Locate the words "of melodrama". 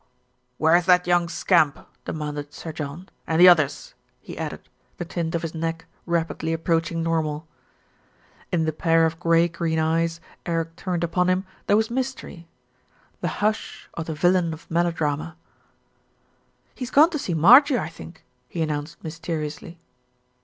14.53-15.35